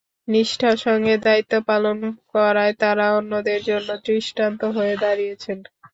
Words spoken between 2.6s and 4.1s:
তাঁরা অন্যদের জন্য